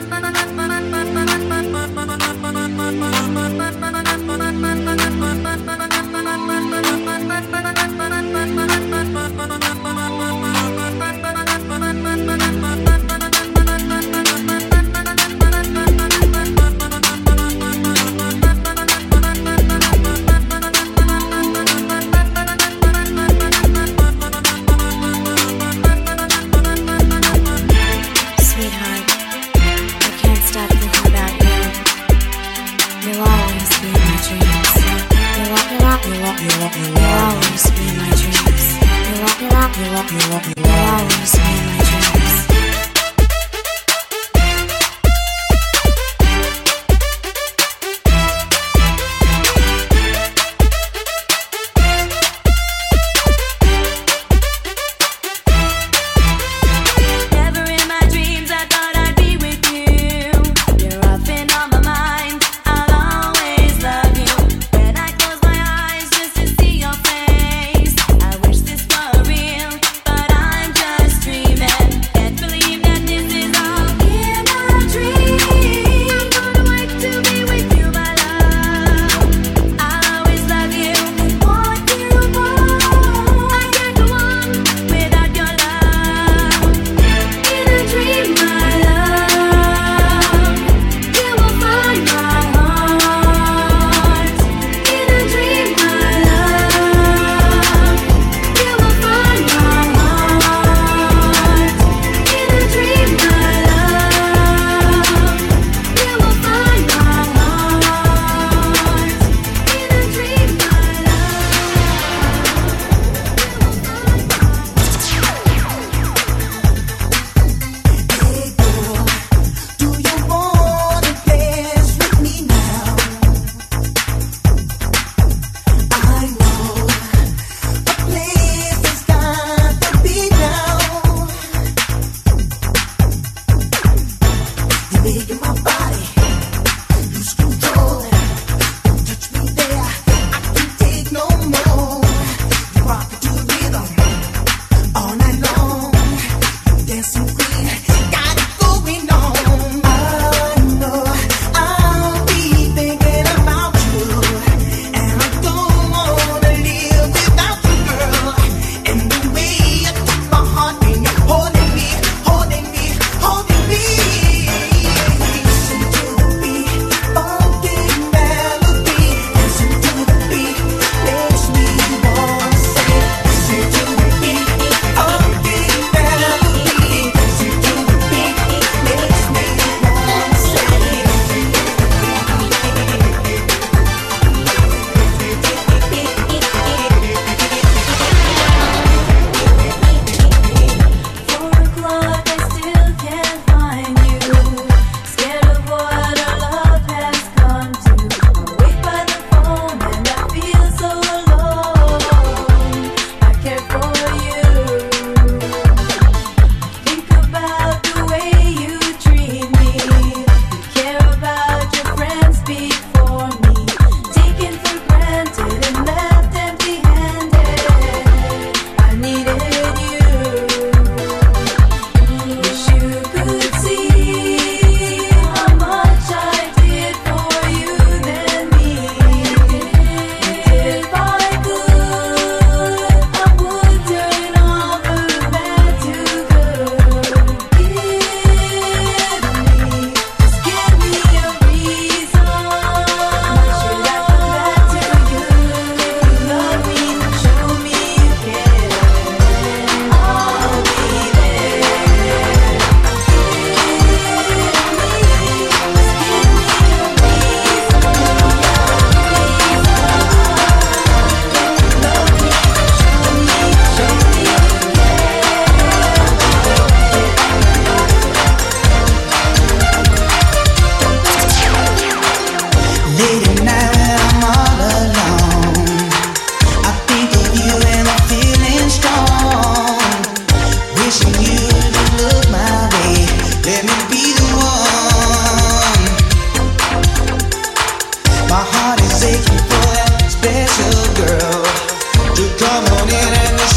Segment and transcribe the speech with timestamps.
[0.00, 0.51] the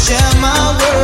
[0.06, 0.95] share my world.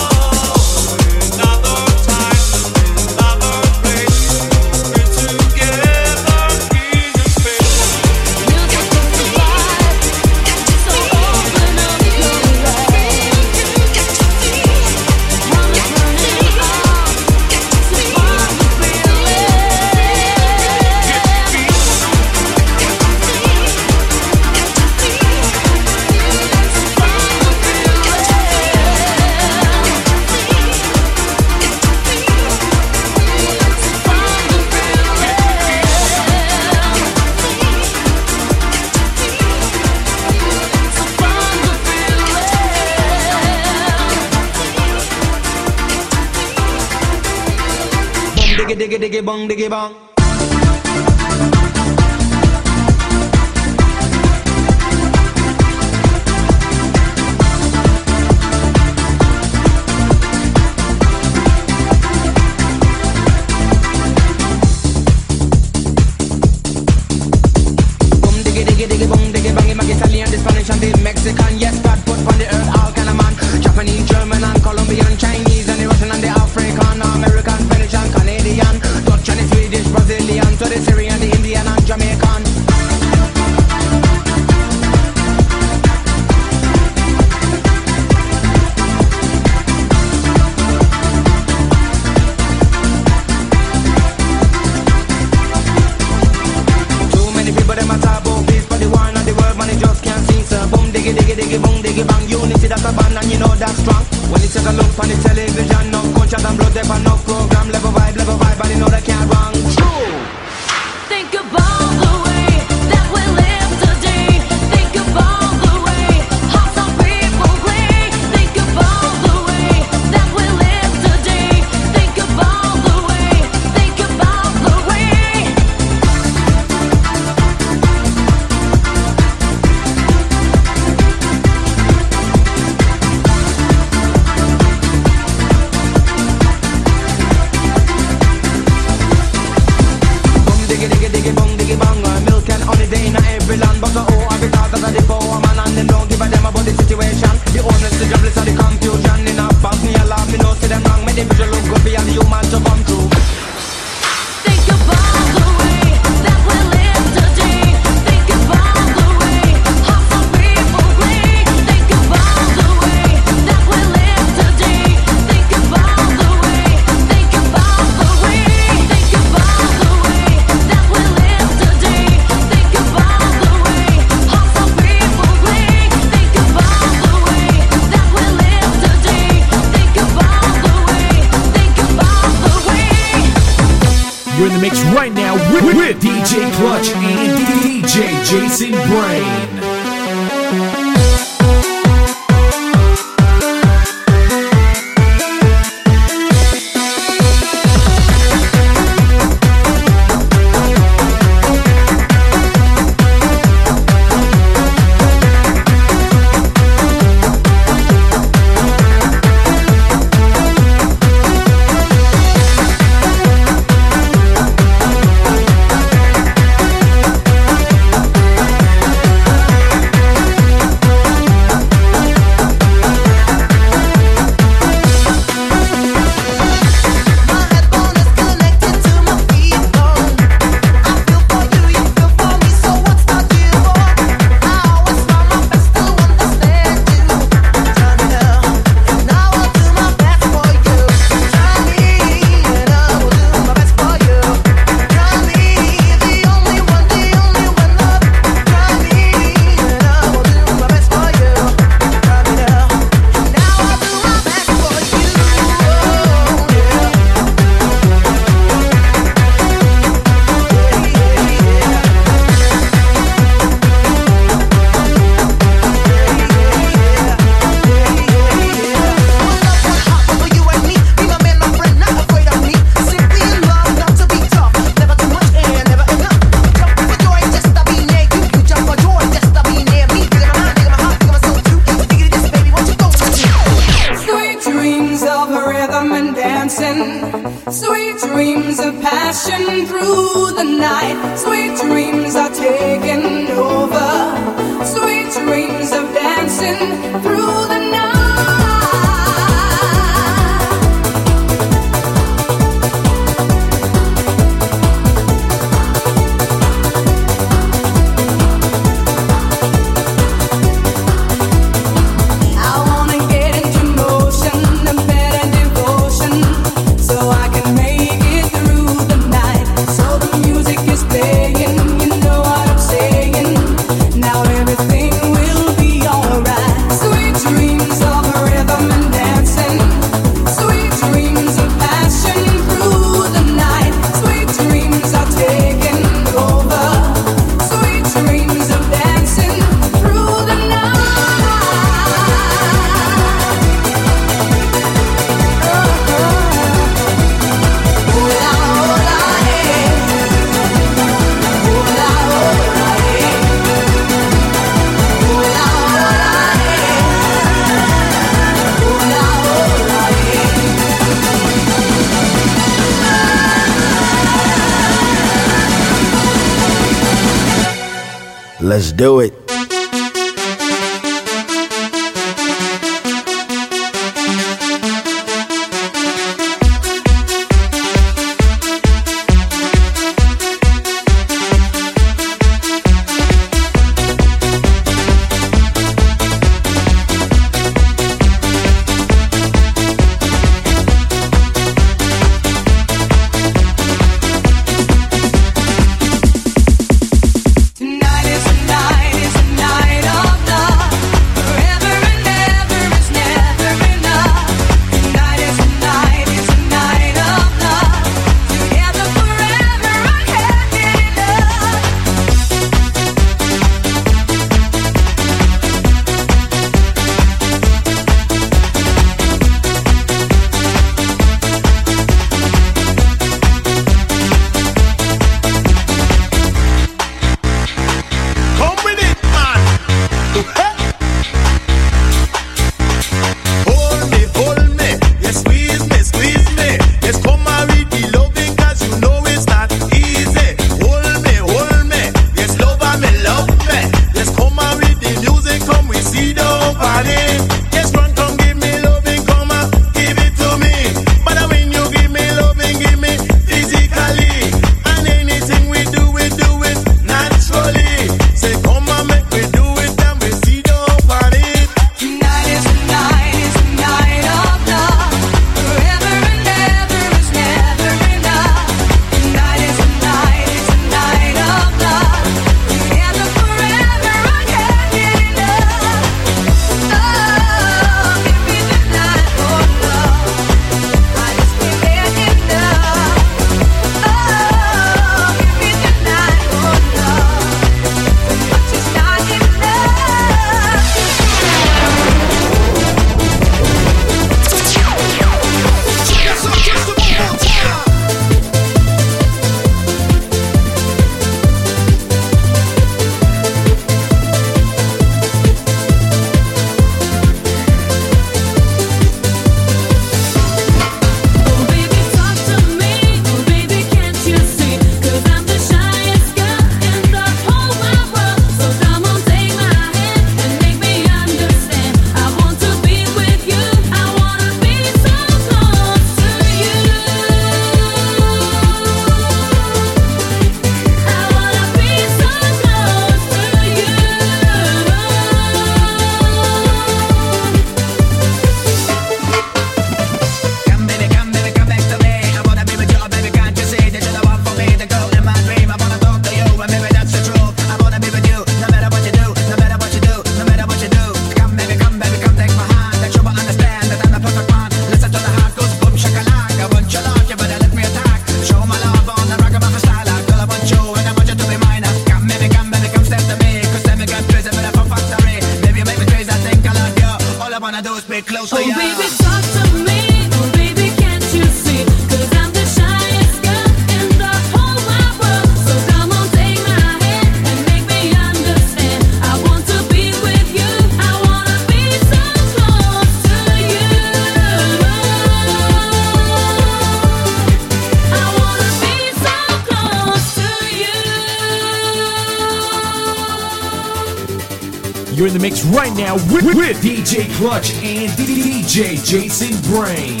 [597.21, 600.00] Klutch and DJ Jason Brain.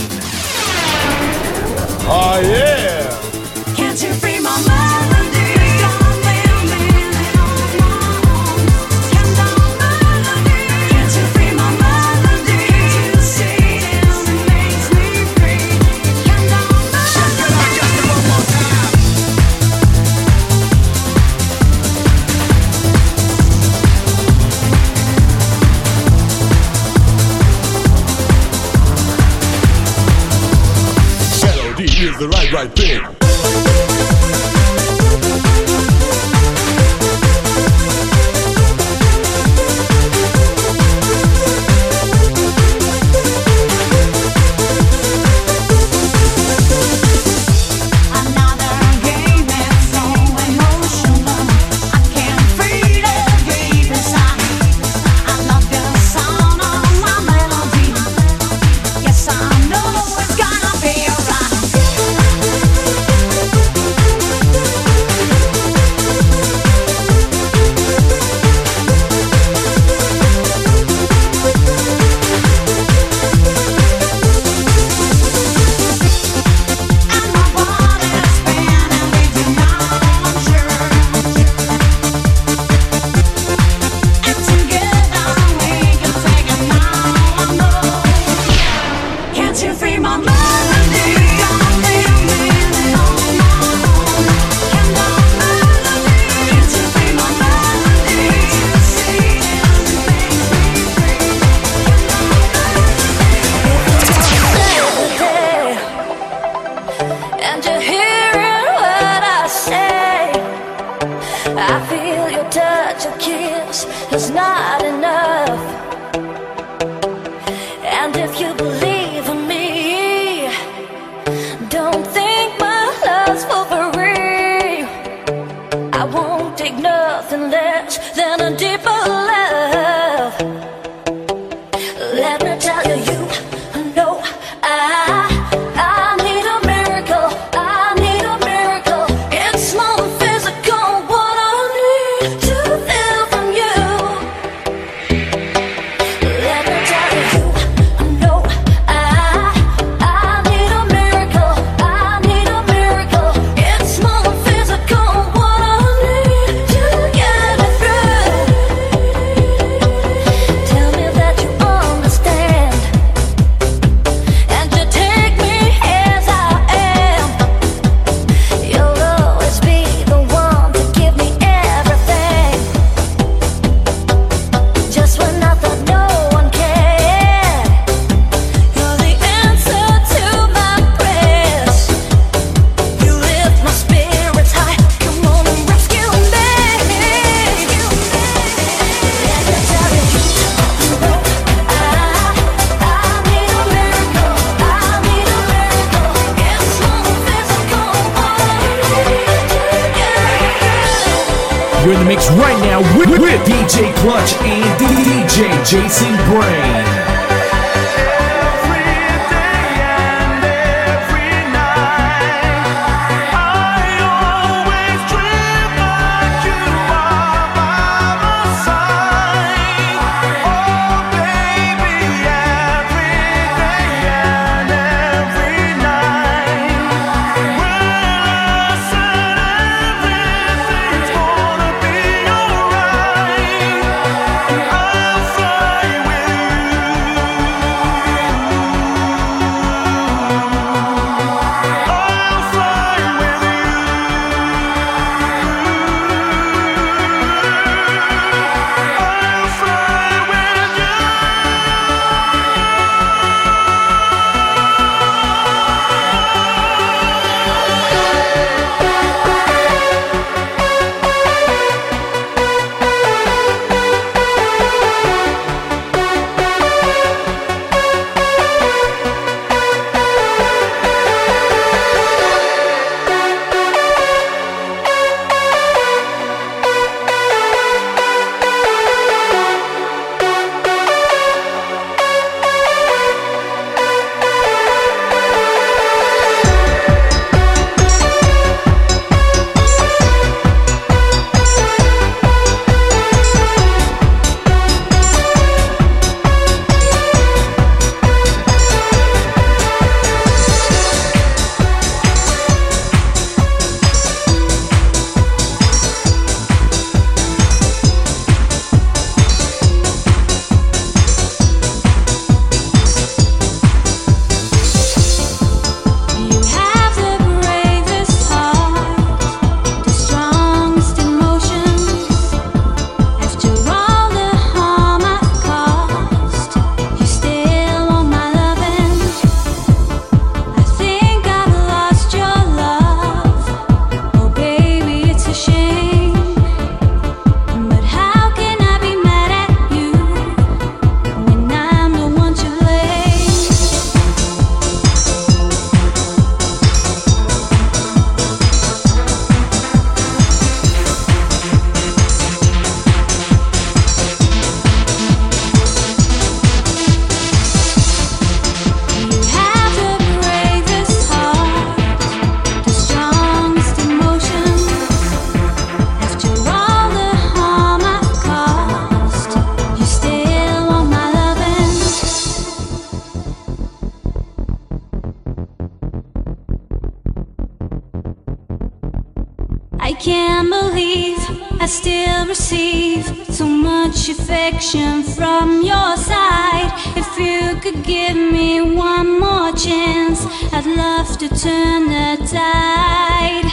[382.21, 386.71] will receive so much affection from your side.
[386.95, 393.47] If you could give me one more chance, I'd love to turn the tide.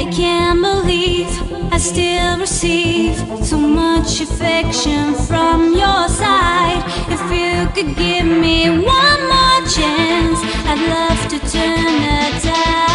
[0.00, 1.28] I can't believe
[1.72, 6.82] I still receive so much affection from your side.
[7.08, 10.38] If you could give me one more chance,
[10.70, 12.85] I'd love to turn the tide.